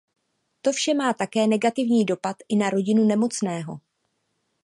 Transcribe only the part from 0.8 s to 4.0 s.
má také negativní dopad i na rodinu nemocného.